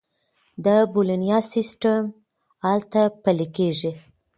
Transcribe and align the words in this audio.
د 0.65 0.67
بولونیا 0.93 1.37
سیستم 1.53 2.01
هلته 2.67 3.01
پلي 3.23 3.47
کیږي. 3.57 3.91